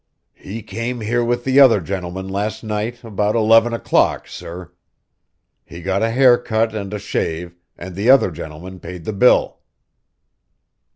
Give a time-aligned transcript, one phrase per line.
[0.33, 4.71] "He came here with the other gentleman last night about eleven o'clock, sir.
[5.63, 9.59] He got a hair cut and a shave, and the other gentleman paid the bill."